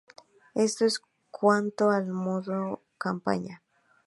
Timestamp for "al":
1.91-2.07